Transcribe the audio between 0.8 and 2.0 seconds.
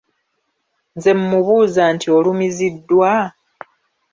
Ne mmubuuza